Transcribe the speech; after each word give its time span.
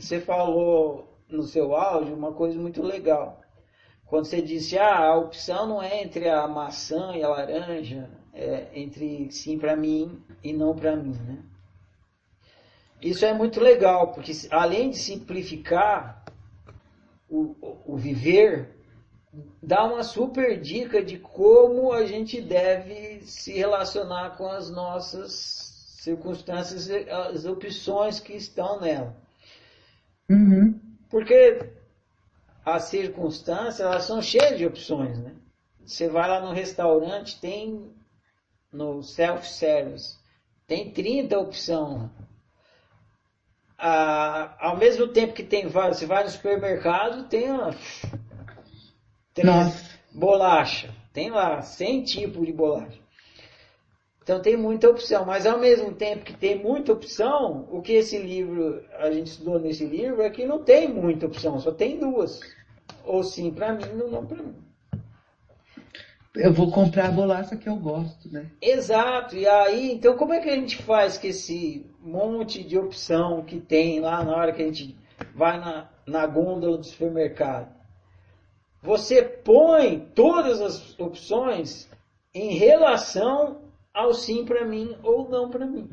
você 0.00 0.20
falou 0.20 1.08
no 1.28 1.42
seu 1.42 1.74
áudio 1.74 2.14
uma 2.14 2.32
coisa 2.32 2.58
muito 2.58 2.82
legal. 2.82 3.40
Quando 4.06 4.24
você 4.24 4.42
disse, 4.42 4.76
ah, 4.76 4.98
a 4.98 5.16
opção 5.16 5.66
não 5.66 5.82
é 5.82 6.02
entre 6.02 6.28
a 6.28 6.48
maçã 6.48 7.12
e 7.14 7.22
a 7.22 7.28
laranja, 7.28 8.10
é 8.34 8.68
entre 8.74 9.30
sim 9.30 9.58
para 9.58 9.76
mim 9.76 10.20
e 10.42 10.52
não 10.52 10.74
para 10.74 10.96
mim, 10.96 11.12
né? 11.12 11.38
Isso 13.00 13.24
é 13.24 13.32
muito 13.32 13.60
legal, 13.60 14.12
porque 14.12 14.32
além 14.50 14.90
de 14.90 14.98
simplificar 14.98 16.24
o, 17.28 17.54
o 17.86 17.96
viver, 17.96 18.76
dá 19.62 19.84
uma 19.84 20.02
super 20.02 20.60
dica 20.60 21.02
de 21.02 21.18
como 21.18 21.92
a 21.92 22.04
gente 22.04 22.40
deve 22.40 23.20
se 23.22 23.52
relacionar 23.52 24.36
com 24.36 24.48
as 24.48 24.68
nossas 24.68 25.32
circunstâncias, 26.00 26.90
as 27.30 27.44
opções 27.44 28.20
que 28.20 28.34
estão 28.34 28.80
nela. 28.80 29.16
Uhum. 30.30 30.80
Porque 31.10 31.58
as 32.64 32.84
circunstâncias, 32.84 33.80
elas 33.80 34.04
são 34.04 34.22
cheias 34.22 34.56
de 34.56 34.64
opções, 34.64 35.18
né? 35.18 35.34
Você 35.84 36.08
vai 36.08 36.28
lá 36.28 36.40
no 36.40 36.52
restaurante, 36.52 37.40
tem 37.40 37.92
no 38.72 39.02
self-service, 39.02 40.18
tem 40.66 40.92
30 40.92 41.38
opções 41.38 42.10
ah, 43.80 44.54
ao 44.58 44.76
mesmo 44.76 45.08
tempo 45.08 45.32
que 45.32 45.42
tem 45.42 45.66
vários, 45.66 45.98
você 45.98 46.06
vai 46.06 46.22
no 46.22 46.28
supermercado, 46.28 47.26
tem 47.28 47.50
uma, 47.50 47.74
tem 49.32 49.46
bolacha, 50.12 50.94
tem 51.14 51.30
lá 51.30 51.62
100 51.62 52.04
tipos 52.04 52.46
de 52.46 52.52
bolacha. 52.52 53.00
Então 54.30 54.40
tem 54.40 54.56
muita 54.56 54.88
opção, 54.88 55.26
mas 55.26 55.44
ao 55.44 55.58
mesmo 55.58 55.92
tempo 55.92 56.24
que 56.24 56.32
tem 56.32 56.56
muita 56.56 56.92
opção, 56.92 57.66
o 57.68 57.82
que 57.82 57.94
esse 57.94 58.16
livro, 58.16 58.80
a 59.00 59.10
gente 59.10 59.26
estudou 59.26 59.58
nesse 59.58 59.84
livro, 59.84 60.22
é 60.22 60.30
que 60.30 60.46
não 60.46 60.62
tem 60.62 60.86
muita 60.86 61.26
opção, 61.26 61.58
só 61.58 61.72
tem 61.72 61.98
duas. 61.98 62.38
Ou 63.04 63.24
sim 63.24 63.50
para 63.50 63.74
mim, 63.74 64.00
ou 64.00 64.08
não 64.08 64.24
para 64.24 64.40
mim. 64.40 64.54
Eu 66.36 66.52
vou 66.52 66.70
comprar 66.70 67.08
a 67.08 67.10
bolacha 67.10 67.56
que 67.56 67.68
eu 67.68 67.74
gosto, 67.74 68.32
né? 68.32 68.48
Exato. 68.62 69.34
E 69.34 69.48
aí, 69.48 69.90
então 69.90 70.16
como 70.16 70.32
é 70.32 70.38
que 70.38 70.48
a 70.48 70.54
gente 70.54 70.80
faz 70.80 71.18
com 71.18 71.26
esse 71.26 71.90
monte 71.98 72.62
de 72.62 72.78
opção 72.78 73.42
que 73.42 73.58
tem 73.58 73.98
lá 73.98 74.22
na 74.22 74.36
hora 74.36 74.52
que 74.52 74.62
a 74.62 74.66
gente 74.66 74.96
vai 75.34 75.58
na, 75.58 75.90
na 76.06 76.24
gôndola 76.24 76.78
do 76.78 76.86
supermercado? 76.86 77.74
Você 78.80 79.24
põe 79.24 79.98
todas 80.14 80.60
as 80.60 80.96
opções 81.00 81.90
em 82.32 82.54
relação 82.54 83.68
ao 83.92 84.14
sim 84.14 84.44
para 84.44 84.64
mim 84.64 84.96
ou 85.02 85.28
não 85.28 85.50
para 85.50 85.66
mim. 85.66 85.90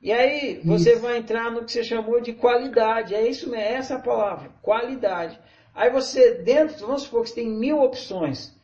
E 0.00 0.12
aí 0.12 0.60
você 0.64 0.92
isso. 0.92 1.02
vai 1.02 1.18
entrar 1.18 1.50
no 1.50 1.64
que 1.64 1.72
você 1.72 1.82
chamou 1.82 2.20
de 2.20 2.32
qualidade. 2.32 3.14
É 3.14 3.26
isso 3.26 3.50
mesmo, 3.50 3.64
é 3.64 3.74
essa 3.74 3.96
a 3.96 4.00
palavra, 4.00 4.50
qualidade. 4.62 5.38
Aí 5.74 5.90
você, 5.90 6.34
dentro, 6.34 6.86
vamos 6.86 7.02
supor 7.02 7.22
que 7.22 7.30
você 7.30 7.36
tem 7.36 7.50
mil 7.50 7.80
opções. 7.80 8.56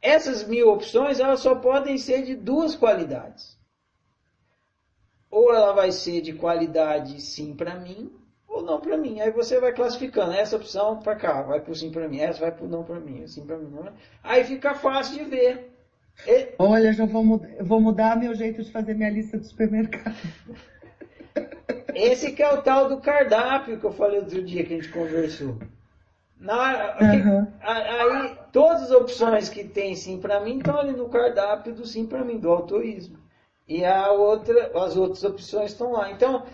Essas 0.00 0.46
mil 0.46 0.68
opções, 0.68 1.18
elas 1.18 1.40
só 1.40 1.54
podem 1.54 1.98
ser 1.98 2.22
de 2.22 2.34
duas 2.34 2.74
qualidades. 2.74 3.58
Ou 5.30 5.52
ela 5.52 5.72
vai 5.72 5.90
ser 5.92 6.20
de 6.20 6.32
qualidade 6.32 7.20
sim 7.20 7.54
para 7.54 7.74
mim, 7.74 8.12
ou 8.46 8.62
não 8.62 8.80
para 8.80 8.96
mim. 8.96 9.20
Aí 9.20 9.30
você 9.30 9.58
vai 9.60 9.72
classificando 9.72 10.32
essa 10.32 10.56
opção 10.56 11.00
para 11.00 11.16
cá, 11.16 11.42
vai 11.42 11.60
para 11.60 11.72
o 11.72 11.74
sim 11.74 11.90
para 11.90 12.08
mim, 12.08 12.20
essa 12.20 12.40
vai 12.40 12.52
para 12.52 12.64
o 12.64 12.68
não 12.68 12.84
para 12.84 13.00
mim, 13.00 13.22
assim 13.22 13.44
para 13.44 13.58
mim. 13.58 13.70
Não. 13.70 13.92
Aí 14.22 14.44
fica 14.44 14.74
fácil 14.74 15.16
de 15.16 15.24
ver. 15.24 15.75
E... 16.26 16.54
Olha, 16.58 16.92
já 16.92 17.04
vou, 17.04 17.24
mudar, 17.24 17.48
vou 17.60 17.80
mudar 17.80 18.16
meu 18.16 18.34
jeito 18.34 18.62
de 18.62 18.70
fazer 18.70 18.94
minha 18.94 19.10
lista 19.10 19.38
do 19.38 19.44
supermercado. 19.44 20.16
Esse 21.94 22.32
que 22.32 22.42
é 22.42 22.52
o 22.52 22.62
tal 22.62 22.88
do 22.88 23.00
cardápio 23.00 23.78
que 23.78 23.84
eu 23.84 23.92
falei 23.92 24.20
outro 24.20 24.42
dia 24.42 24.64
que 24.64 24.74
a 24.74 24.76
gente 24.76 24.90
conversou. 24.90 25.56
Na, 26.38 26.96
uhum. 27.00 27.46
Aí 27.60 28.38
todas 28.52 28.84
as 28.84 28.90
opções 28.90 29.48
que 29.48 29.64
tem 29.64 29.94
sim 29.94 30.20
para 30.20 30.40
mim 30.40 30.58
estão 30.58 30.78
ali 30.78 30.92
no 30.92 31.08
cardápio 31.08 31.74
do 31.74 31.86
sim 31.86 32.06
para 32.06 32.24
mim, 32.24 32.38
do 32.38 32.50
autoísmo. 32.50 33.18
E 33.66 33.84
a 33.84 34.12
outra, 34.12 34.70
as 34.74 34.96
outras 34.96 35.24
opções 35.24 35.72
estão 35.72 35.92
lá. 35.92 36.10
Então, 36.10 36.44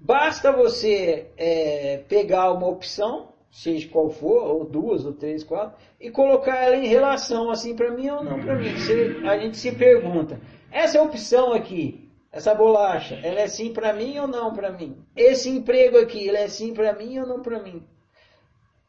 basta 0.00 0.50
você 0.50 1.30
é, 1.36 2.02
pegar 2.08 2.50
uma 2.52 2.66
opção, 2.66 3.31
seja 3.52 3.88
qual 3.88 4.08
for, 4.08 4.42
ou 4.44 4.64
duas, 4.64 5.04
ou 5.04 5.12
três, 5.12 5.44
quatro, 5.44 5.78
e 6.00 6.10
colocar 6.10 6.56
ela 6.56 6.76
em 6.76 6.88
relação 6.88 7.50
assim 7.50 7.76
para 7.76 7.90
mim 7.90 8.08
ou 8.08 8.24
não 8.24 8.40
para 8.40 8.56
mim. 8.56 8.74
Você, 8.74 9.20
a 9.24 9.38
gente 9.38 9.58
se 9.58 9.70
pergunta, 9.70 10.40
essa 10.70 11.00
opção 11.00 11.52
aqui, 11.52 12.10
essa 12.32 12.54
bolacha, 12.54 13.20
ela 13.22 13.40
é 13.40 13.46
sim 13.46 13.72
para 13.72 13.92
mim 13.92 14.18
ou 14.18 14.26
não 14.26 14.54
para 14.54 14.72
mim? 14.72 14.96
Esse 15.14 15.50
emprego 15.50 15.98
aqui, 15.98 16.26
ele 16.26 16.38
é 16.38 16.48
sim 16.48 16.72
para 16.72 16.94
mim 16.94 17.18
ou 17.18 17.26
não 17.26 17.42
para 17.42 17.62
mim? 17.62 17.86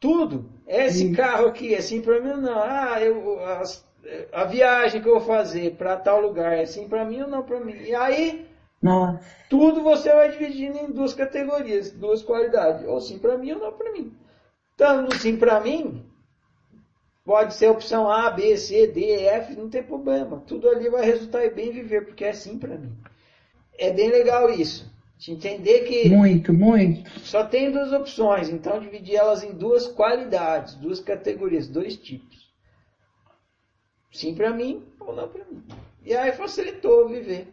Tudo. 0.00 0.50
Esse 0.66 0.98
Sim. 0.98 1.12
carro 1.14 1.46
aqui, 1.46 1.74
assim, 1.74 2.02
para 2.02 2.20
mim 2.20 2.40
não. 2.40 2.58
Ah, 2.58 3.00
eu, 3.00 3.38
a, 3.40 3.62
a, 4.32 4.44
viagem 4.44 5.00
que 5.00 5.08
eu 5.08 5.14
vou 5.14 5.22
fazer 5.22 5.76
para 5.76 5.96
tal 5.96 6.20
lugar, 6.20 6.58
é 6.58 6.62
assim 6.62 6.86
para 6.88 7.06
mim 7.06 7.22
ou 7.22 7.28
não 7.28 7.42
para 7.42 7.58
mim? 7.58 7.72
E 7.72 7.94
aí, 7.94 8.46
Nossa. 8.82 9.20
tudo 9.48 9.82
você 9.82 10.12
vai 10.12 10.30
dividindo 10.30 10.76
em 10.76 10.92
duas 10.92 11.14
categorias, 11.14 11.90
duas 11.90 12.22
qualidades. 12.22 12.86
Ou 12.86 13.00
sim 13.00 13.18
para 13.18 13.38
mim 13.38 13.52
ou 13.52 13.60
não 13.60 13.72
para 13.72 13.92
mim. 13.92 14.14
Tanto 14.76 15.16
sim 15.16 15.36
para 15.36 15.60
mim, 15.60 16.04
pode 17.24 17.54
ser 17.54 17.68
opção 17.68 18.10
A, 18.10 18.30
B, 18.30 18.56
C, 18.56 18.86
D, 18.86 19.24
F, 19.26 19.54
não 19.54 19.68
tem 19.70 19.82
problema. 19.82 20.42
Tudo 20.46 20.68
ali 20.68 20.88
vai 20.88 21.04
resultar 21.04 21.46
em 21.46 21.50
bem 21.50 21.70
viver, 21.70 22.06
porque 22.06 22.24
é 22.24 22.32
sim 22.32 22.58
para 22.58 22.76
mim. 22.76 22.92
É 23.78 23.90
bem 23.92 24.10
legal 24.10 24.50
isso. 24.50 24.92
De 25.16 25.32
entender 25.32 25.84
que. 25.84 26.08
Muito, 26.08 26.52
muito. 26.52 27.08
Só 27.20 27.44
tem 27.44 27.70
duas 27.70 27.92
opções, 27.92 28.48
então 28.48 28.80
dividir 28.80 29.16
elas 29.16 29.42
em 29.42 29.52
duas 29.52 29.86
qualidades, 29.86 30.74
duas 30.74 31.00
categorias, 31.00 31.68
dois 31.68 31.96
tipos. 31.96 32.52
Sim 34.12 34.34
para 34.34 34.50
mim 34.50 34.84
ou 35.00 35.14
não 35.14 35.28
para 35.28 35.44
mim. 35.44 35.62
E 36.04 36.14
aí 36.14 36.32
facilitou 36.32 37.08
viver. 37.08 37.48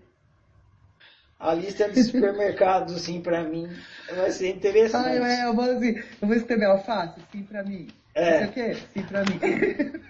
A 1.41 1.55
lista 1.55 1.89
de 1.89 2.03
supermercados, 2.03 3.01
sim 3.01 3.19
para 3.19 3.43
mim, 3.43 3.67
vai 4.15 4.29
ser 4.29 4.49
interessante. 4.49 5.17
Ah, 5.17 5.27
é, 5.27 5.45
eu 5.45 5.55
vou 5.55 5.65
assim, 5.65 5.95
eu 6.21 6.27
vou 6.27 6.35
escrever 6.35 6.65
alface, 6.65 7.19
sim 7.31 7.41
para 7.41 7.63
mim. 7.63 7.87
É. 8.13 8.45
o 8.45 8.51
quê? 8.51 8.77
Sim 8.93 9.03
para 9.03 9.21
mim. 9.21 9.39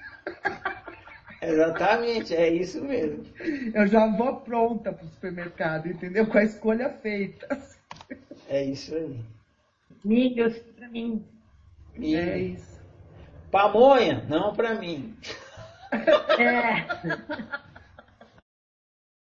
Exatamente, 1.41 2.36
é 2.36 2.50
isso 2.50 2.84
mesmo. 2.84 3.24
Eu 3.74 3.88
já 3.88 4.08
vou 4.08 4.41
pronta 4.41 4.91
para 4.91 5.06
o 5.06 5.09
supermercado, 5.09 5.88
entendeu? 5.88 6.28
Com 6.28 6.38
a 6.38 6.44
escolha 6.44 6.90
feita. 6.90 7.58
É 8.50 8.66
isso 8.66 8.94
aí. 8.94 9.18
Milhos 10.03 10.58
para 10.78 10.90
mim. 10.90 11.25
Milho. 11.96 12.20
É 12.20 12.40
isso. 12.40 12.78
Pamonha, 13.50 14.25
não 14.28 14.53
para 14.53 14.75
mim. 14.75 15.16
É. 16.38 16.86